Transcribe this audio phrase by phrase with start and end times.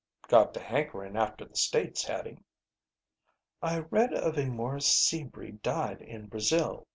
[0.27, 2.39] "Got to hankering after the States, Hattie."
[3.61, 6.87] "I read of a Morris Sebree died in Brazil.